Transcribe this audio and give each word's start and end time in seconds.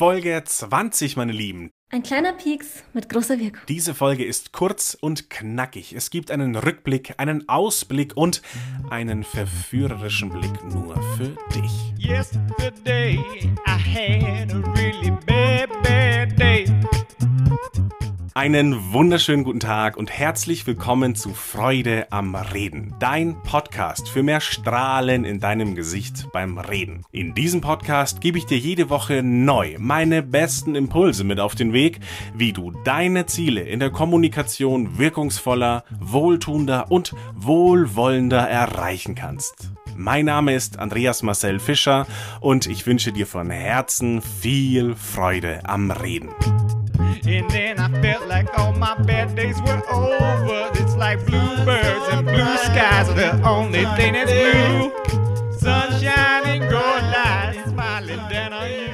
Folge 0.00 0.42
20, 0.42 1.18
meine 1.18 1.32
Lieben. 1.32 1.72
Ein 1.90 2.02
kleiner 2.02 2.32
Pieks 2.32 2.82
mit 2.94 3.10
großer 3.10 3.38
Wirkung. 3.38 3.60
Diese 3.68 3.92
Folge 3.92 4.24
ist 4.24 4.50
kurz 4.50 4.96
und 4.98 5.28
knackig. 5.28 5.92
Es 5.92 6.08
gibt 6.08 6.30
einen 6.30 6.56
Rückblick, 6.56 7.16
einen 7.18 7.46
Ausblick 7.50 8.16
und 8.16 8.40
einen 8.88 9.24
verführerischen 9.24 10.30
Blick 10.30 10.64
nur 10.64 10.94
für 11.18 11.36
dich. 11.54 11.92
Yesterday 11.98 13.22
I 13.66 13.76
had 13.76 14.54
a 14.54 14.72
really 14.72 15.10
bad, 15.26 15.68
bad 15.82 16.34
day. 16.40 16.64
Einen 18.32 18.92
wunderschönen 18.92 19.42
guten 19.42 19.58
Tag 19.58 19.96
und 19.96 20.08
herzlich 20.08 20.64
willkommen 20.64 21.16
zu 21.16 21.34
Freude 21.34 22.06
am 22.12 22.36
Reden, 22.36 22.94
dein 23.00 23.34
Podcast 23.42 24.08
für 24.08 24.22
mehr 24.22 24.40
Strahlen 24.40 25.24
in 25.24 25.40
deinem 25.40 25.74
Gesicht 25.74 26.28
beim 26.32 26.56
Reden. 26.56 27.04
In 27.10 27.34
diesem 27.34 27.60
Podcast 27.60 28.20
gebe 28.20 28.38
ich 28.38 28.46
dir 28.46 28.56
jede 28.56 28.88
Woche 28.88 29.24
neu 29.24 29.74
meine 29.78 30.22
besten 30.22 30.76
Impulse 30.76 31.24
mit 31.24 31.40
auf 31.40 31.56
den 31.56 31.72
Weg, 31.72 31.98
wie 32.32 32.52
du 32.52 32.70
deine 32.84 33.26
Ziele 33.26 33.62
in 33.62 33.80
der 33.80 33.90
Kommunikation 33.90 34.96
wirkungsvoller, 34.96 35.82
wohltuender 35.98 36.88
und 36.88 37.16
wohlwollender 37.34 38.48
erreichen 38.48 39.16
kannst. 39.16 39.70
Mein 39.96 40.26
Name 40.26 40.54
ist 40.54 40.78
Andreas 40.78 41.24
Marcel 41.24 41.58
Fischer 41.58 42.06
und 42.40 42.66
ich 42.68 42.86
wünsche 42.86 43.10
dir 43.10 43.26
von 43.26 43.50
Herzen 43.50 44.22
viel 44.22 44.94
Freude 44.94 45.62
am 45.64 45.90
Reden. 45.90 46.30
And 47.30 47.48
then 47.48 47.78
I 47.78 47.88
felt 48.02 48.26
like 48.26 48.48
all 48.58 48.72
my 48.72 48.96
bad 49.02 49.36
days 49.36 49.62
were 49.62 49.80
over. 49.88 50.68
It's 50.74 50.96
like 50.96 51.24
bluebirds 51.26 52.08
and 52.10 52.26
blue 52.26 52.56
skies 52.56 53.08
are 53.08 53.14
the 53.14 53.48
only 53.48 53.84
thing 53.94 54.14
that's 54.14 54.32
blue. 54.32 54.90
Sunshine 55.56 56.44
and 56.46 56.68
gold 56.68 57.04
lights 57.14 57.70
smiling 57.70 58.18
down 58.28 58.52
on 58.52 58.68
you. 58.68 58.90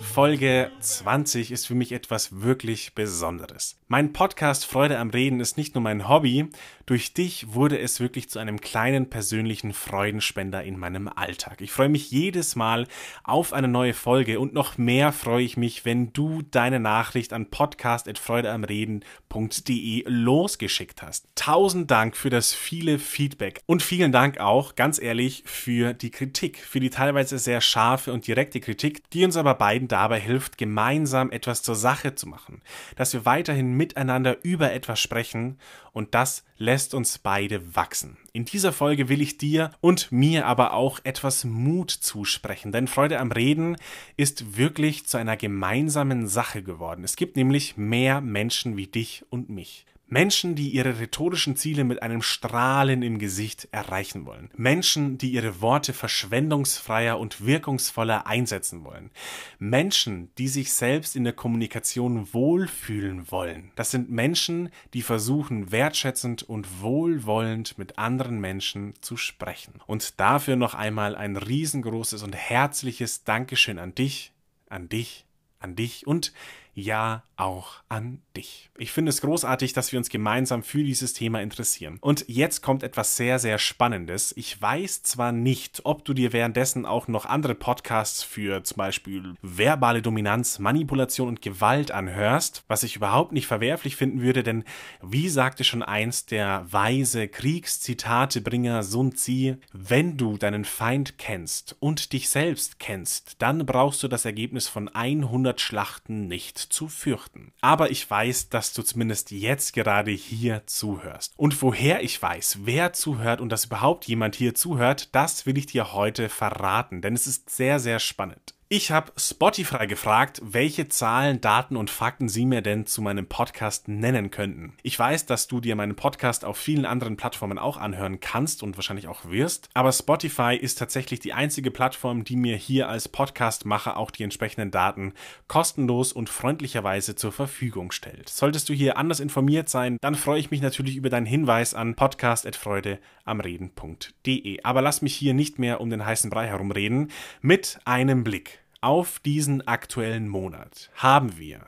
Folge 0.00 0.70
20 0.80 1.50
ist 1.50 1.66
für 1.66 1.74
mich 1.74 1.92
etwas 1.92 2.40
wirklich 2.40 2.94
Besonderes. 2.94 3.78
Mein 3.88 4.14
Podcast 4.14 4.64
Freude 4.64 4.98
am 4.98 5.10
Reden 5.10 5.40
ist 5.40 5.58
nicht 5.58 5.74
nur 5.74 5.82
mein 5.82 6.08
Hobby, 6.08 6.48
durch 6.86 7.12
dich 7.14 7.54
wurde 7.54 7.78
es 7.78 8.00
wirklich 8.00 8.28
zu 8.28 8.38
einem 8.38 8.60
kleinen 8.60 9.08
persönlichen 9.08 9.72
Freudenspender 9.72 10.62
in 10.64 10.78
meinem 10.78 11.08
Alltag. 11.08 11.60
Ich 11.60 11.72
freue 11.72 11.88
mich 11.88 12.10
jedes 12.10 12.56
Mal 12.56 12.88
auf 13.22 13.52
eine 13.52 13.68
neue 13.68 13.94
Folge 13.94 14.40
und 14.40 14.52
noch 14.52 14.76
mehr 14.76 15.12
freue 15.12 15.44
ich 15.44 15.56
mich, 15.56 15.84
wenn 15.84 16.12
du 16.12 16.42
deine 16.42 16.80
Nachricht 16.80 17.32
an 17.32 17.46
podcast.freudeamreden.de 17.46 20.04
losgeschickt 20.06 21.02
hast. 21.02 21.28
Tausend 21.34 21.90
Dank 21.90 22.16
für 22.16 22.30
das 22.30 22.52
viele 22.52 22.98
Feedback 22.98 23.62
und 23.66 23.82
vielen 23.82 24.12
Dank 24.12 24.38
auch, 24.38 24.74
ganz 24.74 25.00
ehrlich, 25.00 25.44
für 25.46 25.94
die 25.94 26.10
Kritik, 26.10 26.58
für 26.58 26.80
die 26.80 26.90
teilweise 26.90 27.38
sehr 27.38 27.60
scharfe 27.60 28.12
und 28.12 28.26
direkte 28.26 28.58
Kritik, 28.60 29.08
die 29.10 29.24
uns 29.24 29.36
aber 29.36 29.54
beiden 29.54 29.86
dabei 29.88 30.20
hilft, 30.20 30.58
gemeinsam 30.58 31.30
etwas 31.30 31.62
zur 31.62 31.76
Sache 31.76 32.14
zu 32.14 32.28
machen, 32.28 32.60
dass 32.96 33.14
wir 33.14 33.24
weiterhin 33.24 33.72
miteinander 33.72 34.44
über 34.44 34.72
etwas 34.72 35.00
sprechen 35.00 35.58
und 35.92 36.14
das 36.14 36.44
lässt 36.56 36.73
uns 36.94 37.18
beide 37.18 37.76
wachsen. 37.76 38.16
In 38.32 38.44
dieser 38.44 38.72
Folge 38.72 39.08
will 39.08 39.20
ich 39.20 39.38
dir 39.38 39.70
und 39.80 40.10
mir 40.10 40.46
aber 40.46 40.72
auch 40.72 40.98
etwas 41.04 41.44
Mut 41.44 41.90
zusprechen, 41.90 42.72
denn 42.72 42.88
Freude 42.88 43.20
am 43.20 43.30
Reden 43.30 43.76
ist 44.16 44.56
wirklich 44.56 45.06
zu 45.06 45.18
einer 45.18 45.36
gemeinsamen 45.36 46.26
Sache 46.26 46.64
geworden. 46.64 47.04
Es 47.04 47.14
gibt 47.14 47.36
nämlich 47.36 47.76
mehr 47.76 48.20
Menschen 48.20 48.76
wie 48.76 48.88
dich 48.88 49.24
und 49.30 49.50
mich. 49.50 49.86
Menschen, 50.06 50.54
die 50.54 50.68
ihre 50.68 50.98
rhetorischen 50.98 51.56
Ziele 51.56 51.82
mit 51.84 52.02
einem 52.02 52.22
Strahlen 52.22 53.02
im 53.02 53.18
Gesicht 53.18 53.68
erreichen 53.72 54.26
wollen. 54.26 54.50
Menschen, 54.56 55.18
die 55.18 55.30
ihre 55.30 55.60
Worte 55.60 55.92
verschwendungsfreier 55.92 57.18
und 57.18 57.44
wirkungsvoller 57.46 58.26
einsetzen 58.26 58.84
wollen. 58.84 59.10
Menschen, 59.58 60.30
die 60.36 60.48
sich 60.48 60.72
selbst 60.72 61.16
in 61.16 61.24
der 61.24 61.32
Kommunikation 61.32 62.32
wohlfühlen 62.32 63.30
wollen. 63.30 63.72
Das 63.76 63.90
sind 63.90 64.10
Menschen, 64.10 64.68
die 64.92 65.02
versuchen, 65.02 65.72
wertschätzend 65.72 66.42
und 66.42 66.82
wohlwollend 66.82 67.78
mit 67.78 67.98
anderen 67.98 68.40
Menschen 68.40 68.94
zu 69.00 69.16
sprechen. 69.16 69.74
Und 69.86 70.20
dafür 70.20 70.56
noch 70.56 70.74
einmal 70.74 71.16
ein 71.16 71.36
riesengroßes 71.36 72.22
und 72.22 72.36
herzliches 72.36 73.24
Dankeschön 73.24 73.78
an 73.78 73.94
dich, 73.94 74.32
an 74.68 74.88
dich, 74.88 75.24
an 75.60 75.76
dich 75.76 76.06
und 76.06 76.32
ja 76.74 77.22
auch 77.36 77.82
an 77.88 78.20
dich. 78.36 78.70
Ich 78.78 78.92
finde 78.92 79.10
es 79.10 79.20
großartig, 79.20 79.72
dass 79.72 79.92
wir 79.92 79.98
uns 79.98 80.08
gemeinsam 80.08 80.62
für 80.62 80.84
dieses 80.84 81.14
Thema 81.14 81.40
interessieren. 81.42 81.98
Und 82.00 82.24
jetzt 82.28 82.62
kommt 82.62 82.82
etwas 82.82 83.16
sehr, 83.16 83.38
sehr 83.38 83.58
Spannendes. 83.58 84.32
Ich 84.36 84.60
weiß 84.60 85.02
zwar 85.02 85.32
nicht, 85.32 85.80
ob 85.84 86.04
du 86.04 86.14
dir 86.14 86.32
währenddessen 86.32 86.86
auch 86.86 87.08
noch 87.08 87.26
andere 87.26 87.54
Podcasts 87.54 88.22
für 88.22 88.62
zum 88.62 88.76
Beispiel 88.76 89.34
verbale 89.42 90.02
Dominanz, 90.02 90.58
Manipulation 90.58 91.28
und 91.28 91.42
Gewalt 91.42 91.90
anhörst, 91.90 92.64
was 92.68 92.82
ich 92.82 92.96
überhaupt 92.96 93.32
nicht 93.32 93.46
verwerflich 93.46 93.96
finden 93.96 94.20
würde, 94.22 94.42
denn 94.42 94.64
wie 95.02 95.28
sagte 95.28 95.64
schon 95.64 95.82
einst 95.82 96.30
der 96.30 96.66
weise 96.70 97.28
Kriegszitatebringer 97.28 98.82
Sun 98.82 99.14
Tzu, 99.14 99.56
wenn 99.72 100.16
du 100.16 100.36
deinen 100.36 100.64
Feind 100.64 101.18
kennst 101.18 101.76
und 101.80 102.12
dich 102.12 102.28
selbst 102.28 102.78
kennst, 102.78 103.42
dann 103.42 103.66
brauchst 103.66 104.02
du 104.02 104.08
das 104.08 104.24
Ergebnis 104.24 104.68
von 104.68 104.88
100 104.88 105.60
Schlachten 105.60 106.26
nicht 106.26 106.63
zu 106.68 106.88
fürchten. 106.88 107.52
Aber 107.60 107.90
ich 107.90 108.08
weiß, 108.08 108.48
dass 108.48 108.72
du 108.72 108.82
zumindest 108.82 109.30
jetzt 109.30 109.72
gerade 109.72 110.10
hier 110.10 110.62
zuhörst. 110.66 111.34
Und 111.36 111.60
woher 111.62 112.02
ich 112.02 112.20
weiß, 112.20 112.60
wer 112.62 112.92
zuhört 112.92 113.40
und 113.40 113.50
dass 113.50 113.66
überhaupt 113.66 114.06
jemand 114.06 114.34
hier 114.34 114.54
zuhört, 114.54 115.14
das 115.14 115.46
will 115.46 115.58
ich 115.58 115.66
dir 115.66 115.92
heute 115.92 116.28
verraten, 116.28 117.02
denn 117.02 117.14
es 117.14 117.26
ist 117.26 117.50
sehr, 117.50 117.80
sehr 117.80 117.98
spannend. 117.98 118.53
Ich 118.70 118.90
habe 118.90 119.12
Spotify 119.18 119.86
gefragt, 119.86 120.40
welche 120.42 120.88
Zahlen, 120.88 121.42
Daten 121.42 121.76
und 121.76 121.90
Fakten 121.90 122.30
sie 122.30 122.46
mir 122.46 122.62
denn 122.62 122.86
zu 122.86 123.02
meinem 123.02 123.26
Podcast 123.26 123.88
nennen 123.88 124.30
könnten. 124.30 124.72
Ich 124.82 124.98
weiß, 124.98 125.26
dass 125.26 125.48
du 125.48 125.60
dir 125.60 125.76
meinen 125.76 125.96
Podcast 125.96 126.46
auf 126.46 126.56
vielen 126.56 126.86
anderen 126.86 127.18
Plattformen 127.18 127.58
auch 127.58 127.76
anhören 127.76 128.20
kannst 128.20 128.62
und 128.62 128.76
wahrscheinlich 128.76 129.06
auch 129.06 129.26
wirst, 129.26 129.68
aber 129.74 129.92
Spotify 129.92 130.56
ist 130.58 130.78
tatsächlich 130.78 131.20
die 131.20 131.34
einzige 131.34 131.70
Plattform, 131.70 132.24
die 132.24 132.36
mir 132.36 132.56
hier 132.56 132.88
als 132.88 133.06
Podcastmacher 133.06 133.98
auch 133.98 134.10
die 134.10 134.22
entsprechenden 134.22 134.70
Daten 134.70 135.12
kostenlos 135.46 136.14
und 136.14 136.30
freundlicherweise 136.30 137.16
zur 137.16 137.32
Verfügung 137.32 137.92
stellt. 137.92 138.30
Solltest 138.30 138.70
du 138.70 138.72
hier 138.72 138.96
anders 138.96 139.20
informiert 139.20 139.68
sein, 139.68 139.98
dann 140.00 140.14
freue 140.14 140.40
ich 140.40 140.50
mich 140.50 140.62
natürlich 140.62 140.96
über 140.96 141.10
deinen 141.10 141.26
Hinweis 141.26 141.74
an 141.74 141.96
podcast@freudeamreden.de. 141.96 144.62
Aber 144.62 144.80
lass 144.80 145.02
mich 145.02 145.14
hier 145.14 145.34
nicht 145.34 145.58
mehr 145.58 145.82
um 145.82 145.90
den 145.90 146.06
heißen 146.06 146.30
Brei 146.30 146.46
herumreden 146.46 147.10
mit 147.42 147.78
einem 147.84 148.24
Blick 148.24 148.63
auf 148.84 149.18
diesen 149.18 149.66
aktuellen 149.66 150.28
Monat 150.28 150.90
haben 150.96 151.38
wir 151.38 151.66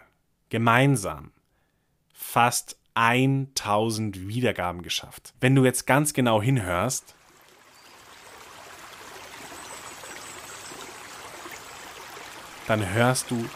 gemeinsam 0.50 1.32
fast 2.12 2.78
1000 2.92 4.28
Wiedergaben 4.28 4.82
geschafft. 4.82 5.32
Wenn 5.40 5.54
du 5.54 5.64
jetzt 5.64 5.86
ganz 5.86 6.12
genau 6.12 6.42
hinhörst, 6.42 7.14
dann 12.66 12.92
hörst 12.92 13.30
du 13.30 13.48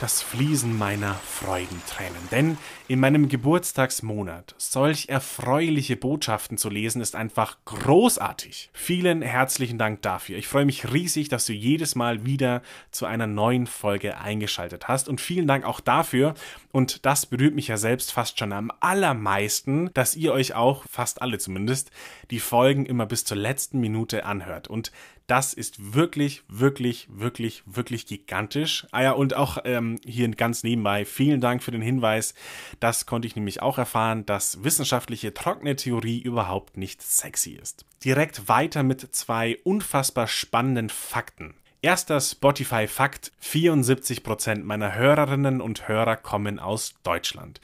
das 0.00 0.22
Fließen 0.22 0.76
meiner 0.76 1.14
Freudentränen. 1.14 2.16
Denn 2.30 2.56
in 2.88 3.00
meinem 3.00 3.28
Geburtstagsmonat 3.28 4.54
solch 4.56 5.10
erfreuliche 5.10 5.94
Botschaften 5.96 6.56
zu 6.56 6.70
lesen, 6.70 7.02
ist 7.02 7.14
einfach 7.14 7.58
großartig. 7.66 8.70
Vielen 8.72 9.20
herzlichen 9.20 9.76
Dank 9.76 10.00
dafür. 10.00 10.38
Ich 10.38 10.48
freue 10.48 10.64
mich 10.64 10.90
riesig, 10.90 11.28
dass 11.28 11.44
du 11.44 11.52
jedes 11.52 11.96
Mal 11.96 12.24
wieder 12.24 12.62
zu 12.90 13.04
einer 13.04 13.26
neuen 13.26 13.66
Folge 13.66 14.16
eingeschaltet 14.16 14.88
hast. 14.88 15.06
Und 15.06 15.20
vielen 15.20 15.46
Dank 15.46 15.66
auch 15.66 15.80
dafür. 15.80 16.34
Und 16.72 17.04
das 17.04 17.26
berührt 17.26 17.54
mich 17.54 17.68
ja 17.68 17.76
selbst 17.76 18.10
fast 18.10 18.38
schon 18.38 18.54
am 18.54 18.72
allermeisten, 18.80 19.92
dass 19.92 20.16
ihr 20.16 20.32
euch 20.32 20.54
auch, 20.54 20.84
fast 20.90 21.20
alle 21.20 21.38
zumindest, 21.38 21.90
die 22.30 22.40
Folgen 22.40 22.86
immer 22.86 23.04
bis 23.04 23.26
zur 23.26 23.36
letzten 23.36 23.80
Minute 23.80 24.24
anhört. 24.24 24.68
Und 24.68 24.92
das 25.30 25.54
ist 25.54 25.94
wirklich, 25.94 26.42
wirklich, 26.48 27.06
wirklich, 27.08 27.62
wirklich 27.64 28.06
gigantisch. 28.06 28.86
Ah 28.90 29.02
ja, 29.04 29.12
und 29.12 29.34
auch 29.34 29.58
ähm, 29.64 30.00
hier 30.04 30.28
ganz 30.32 30.64
nebenbei, 30.64 31.04
vielen 31.04 31.40
Dank 31.40 31.62
für 31.62 31.70
den 31.70 31.82
Hinweis. 31.82 32.34
Das 32.80 33.06
konnte 33.06 33.28
ich 33.28 33.36
nämlich 33.36 33.62
auch 33.62 33.78
erfahren, 33.78 34.26
dass 34.26 34.64
wissenschaftliche 34.64 35.32
trockene 35.32 35.76
Theorie 35.76 36.18
überhaupt 36.18 36.76
nicht 36.76 37.00
sexy 37.00 37.50
ist. 37.50 37.84
Direkt 38.04 38.48
weiter 38.48 38.82
mit 38.82 39.14
zwei 39.14 39.58
unfassbar 39.62 40.26
spannenden 40.26 40.88
Fakten. 40.88 41.54
Erster 41.80 42.20
Spotify-Fakt: 42.20 43.30
74% 43.40 44.64
meiner 44.64 44.96
Hörerinnen 44.96 45.60
und 45.60 45.86
Hörer 45.86 46.16
kommen 46.16 46.58
aus 46.58 46.94
Deutschland. 47.04 47.60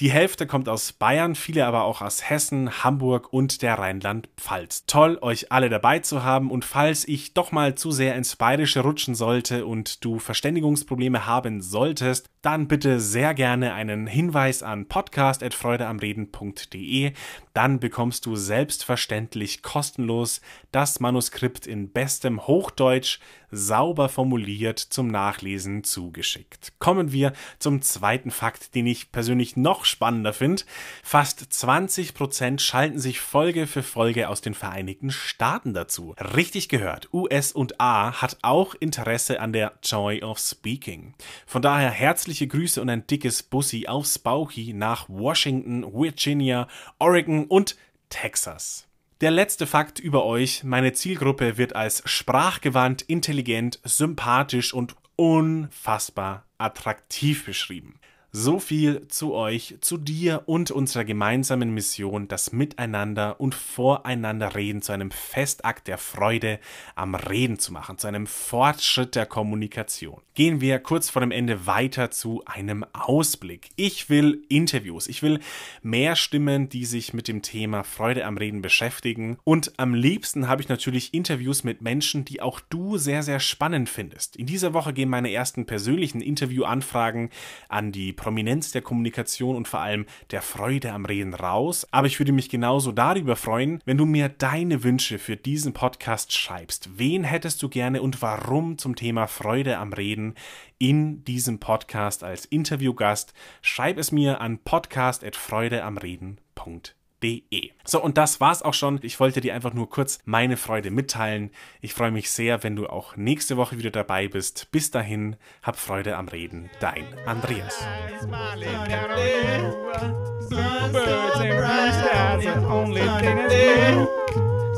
Die 0.00 0.10
Hälfte 0.10 0.46
kommt 0.46 0.68
aus 0.68 0.92
Bayern, 0.92 1.34
viele 1.34 1.66
aber 1.66 1.84
auch 1.84 2.00
aus 2.00 2.28
Hessen, 2.28 2.82
Hamburg 2.82 3.32
und 3.32 3.62
der 3.62 3.78
Rheinland-Pfalz. 3.78 4.84
Toll, 4.86 5.18
euch 5.20 5.52
alle 5.52 5.68
dabei 5.68 5.98
zu 5.98 6.24
haben 6.24 6.50
und 6.50 6.64
falls 6.64 7.06
ich 7.06 7.34
doch 7.34 7.52
mal 7.52 7.74
zu 7.74 7.90
sehr 7.90 8.16
ins 8.16 8.36
Bayerische 8.36 8.80
rutschen 8.80 9.14
sollte 9.14 9.66
und 9.66 10.02
du 10.04 10.18
Verständigungsprobleme 10.18 11.26
haben 11.26 11.60
solltest, 11.60 12.30
dann 12.40 12.68
bitte 12.68 13.00
sehr 13.00 13.34
gerne 13.34 13.74
einen 13.74 14.06
Hinweis 14.06 14.62
an 14.62 14.86
podcast.freudeamreden.de. 14.86 17.12
Dann 17.54 17.78
bekommst 17.78 18.24
du 18.26 18.34
selbstverständlich 18.34 19.62
kostenlos 19.62 20.40
das 20.72 20.98
Manuskript 21.00 21.66
in 21.66 21.92
bestem 21.92 22.46
Hochdeutsch 22.46 23.18
sauber 23.52 24.08
formuliert 24.08 24.78
zum 24.78 25.08
Nachlesen 25.08 25.84
zugeschickt. 25.84 26.72
Kommen 26.78 27.12
wir 27.12 27.34
zum 27.58 27.82
zweiten 27.82 28.30
Fakt, 28.30 28.74
den 28.74 28.86
ich 28.86 29.12
persönlich 29.12 29.56
noch 29.56 29.81
spannender 29.84 30.32
finde. 30.32 30.62
Fast 31.02 31.52
20 31.52 32.14
Prozent 32.14 32.60
schalten 32.62 32.98
sich 32.98 33.20
Folge 33.20 33.66
für 33.66 33.82
Folge 33.82 34.28
aus 34.28 34.40
den 34.40 34.54
Vereinigten 34.54 35.10
Staaten 35.10 35.74
dazu. 35.74 36.14
Richtig 36.18 36.68
gehört, 36.68 37.08
US 37.12 37.52
und 37.52 37.80
A 37.80 38.20
hat 38.20 38.38
auch 38.42 38.74
Interesse 38.74 39.40
an 39.40 39.52
der 39.52 39.78
Joy 39.82 40.22
of 40.22 40.38
Speaking. 40.38 41.14
Von 41.46 41.62
daher 41.62 41.90
herzliche 41.90 42.46
Grüße 42.46 42.80
und 42.80 42.88
ein 42.88 43.06
dickes 43.06 43.42
Bussi 43.42 43.86
aufs 43.86 44.18
Bauchi 44.18 44.72
nach 44.72 45.08
Washington, 45.08 45.84
Virginia, 45.92 46.68
Oregon 46.98 47.46
und 47.46 47.76
Texas. 48.08 48.86
Der 49.22 49.30
letzte 49.30 49.68
Fakt 49.68 50.00
über 50.00 50.24
euch. 50.24 50.64
Meine 50.64 50.92
Zielgruppe 50.94 51.56
wird 51.56 51.76
als 51.76 52.02
sprachgewandt, 52.06 53.02
intelligent, 53.02 53.78
sympathisch 53.84 54.74
und 54.74 54.96
unfassbar 55.14 56.44
attraktiv 56.58 57.46
beschrieben. 57.46 58.00
So 58.34 58.58
viel 58.58 59.08
zu 59.08 59.34
euch, 59.34 59.76
zu 59.82 59.98
dir 59.98 60.44
und 60.46 60.70
unserer 60.70 61.04
gemeinsamen 61.04 61.74
Mission, 61.74 62.28
das 62.28 62.50
Miteinander 62.50 63.38
und 63.38 63.54
Voreinander 63.54 64.54
reden 64.54 64.80
zu 64.80 64.92
einem 64.92 65.10
Festakt 65.10 65.86
der 65.86 65.98
Freude 65.98 66.58
am 66.94 67.14
Reden 67.14 67.58
zu 67.58 67.74
machen, 67.74 67.98
zu 67.98 68.06
einem 68.06 68.26
Fortschritt 68.26 69.16
der 69.16 69.26
Kommunikation. 69.26 70.22
Gehen 70.32 70.62
wir 70.62 70.78
kurz 70.78 71.10
vor 71.10 71.20
dem 71.20 71.30
Ende 71.30 71.66
weiter 71.66 72.10
zu 72.10 72.42
einem 72.46 72.86
Ausblick. 72.94 73.68
Ich 73.76 74.08
will 74.08 74.42
Interviews, 74.48 75.08
ich 75.08 75.22
will 75.22 75.40
mehr 75.82 76.16
Stimmen, 76.16 76.70
die 76.70 76.86
sich 76.86 77.12
mit 77.12 77.28
dem 77.28 77.42
Thema 77.42 77.84
Freude 77.84 78.24
am 78.24 78.38
Reden 78.38 78.62
beschäftigen 78.62 79.36
und 79.44 79.74
am 79.76 79.92
liebsten 79.92 80.48
habe 80.48 80.62
ich 80.62 80.70
natürlich 80.70 81.12
Interviews 81.12 81.64
mit 81.64 81.82
Menschen, 81.82 82.24
die 82.24 82.40
auch 82.40 82.60
du 82.60 82.96
sehr, 82.96 83.22
sehr 83.22 83.40
spannend 83.40 83.90
findest. 83.90 84.36
In 84.36 84.46
dieser 84.46 84.72
Woche 84.72 84.94
gehen 84.94 85.10
meine 85.10 85.30
ersten 85.30 85.66
persönlichen 85.66 86.22
Interviewanfragen 86.22 87.28
an 87.68 87.92
die 87.92 88.14
Prominenz 88.22 88.70
der 88.70 88.82
Kommunikation 88.82 89.56
und 89.56 89.66
vor 89.66 89.80
allem 89.80 90.06
der 90.30 90.42
Freude 90.42 90.92
am 90.92 91.04
Reden 91.04 91.34
raus. 91.34 91.88
Aber 91.90 92.06
ich 92.06 92.20
würde 92.20 92.30
mich 92.30 92.48
genauso 92.48 92.92
darüber 92.92 93.34
freuen, 93.34 93.80
wenn 93.84 93.98
du 93.98 94.06
mir 94.06 94.28
deine 94.28 94.84
Wünsche 94.84 95.18
für 95.18 95.36
diesen 95.36 95.72
Podcast 95.72 96.32
schreibst. 96.32 96.90
Wen 96.96 97.24
hättest 97.24 97.60
du 97.64 97.68
gerne 97.68 98.00
und 98.00 98.22
warum 98.22 98.78
zum 98.78 98.94
Thema 98.94 99.26
Freude 99.26 99.78
am 99.78 99.92
Reden 99.92 100.36
in 100.78 101.24
diesem 101.24 101.58
Podcast 101.58 102.22
als 102.22 102.44
Interviewgast? 102.44 103.34
Schreib 103.60 103.98
es 103.98 104.12
mir 104.12 104.40
an 104.40 104.58
podcast.freudeamreden.de 104.58 107.01
www.freude.de. 107.22 107.70
So, 107.84 108.02
und 108.02 108.18
das 108.18 108.40
war's 108.40 108.62
auch 108.62 108.74
schon. 108.74 108.98
Ich 109.02 109.18
wollte 109.20 109.40
dir 109.40 109.54
einfach 109.54 109.72
nur 109.72 109.88
kurz 109.88 110.18
meine 110.24 110.56
Freude 110.56 110.90
mitteilen. 110.90 111.50
Ich 111.80 111.94
freue 111.94 112.10
mich 112.10 112.30
sehr, 112.30 112.62
wenn 112.62 112.76
du 112.76 112.86
auch 112.86 113.16
nächste 113.16 113.56
Woche 113.56 113.78
wieder 113.78 113.90
dabei 113.90 114.28
bist. 114.28 114.70
Bis 114.70 114.90
dahin, 114.90 115.36
hab 115.62 115.76
Freude 115.76 116.16
am 116.16 116.28
Reden. 116.28 116.70
Dein 116.80 117.06
Andreas. 117.26 117.84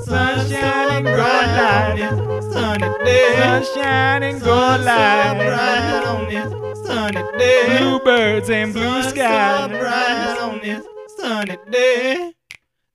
Sun 0.04 0.48
shining 0.48 1.04
bright 1.04 1.46
light, 1.56 2.42
sunny 2.52 3.04
day. 3.04 3.36
Sun 3.36 3.64
shining 3.74 4.38
good 4.38 4.80
light, 4.84 5.34
bright 5.38 6.04
on 6.06 6.28
this 6.28 6.86
sunny 6.86 7.22
day. 7.38 7.78
Bluebirds 7.78 8.50
and 8.50 8.74
blue 8.74 9.02
skies, 9.02 9.70
bright 9.70 10.36
on 10.42 10.60
this 10.60 10.84
sunny 11.16 11.56
day. 11.70 12.33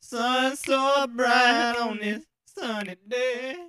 Sun 0.09 0.55
so 0.55 1.05
bright 1.07 1.75
on 1.79 1.99
this 1.99 2.25
sunny 2.57 2.95
day. 3.07 3.68